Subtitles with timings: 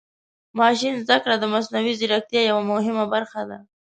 [0.59, 3.57] ماشین زده کړه د مصنوعي ځیرکتیا یوه مهمه برخه ده.